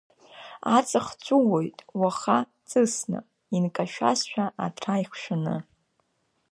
[0.77, 2.37] Аҵых ҵәыуоит уаха
[2.69, 3.19] ҵысны,
[3.55, 5.57] инкашәазшәа аҭра ихшәаны.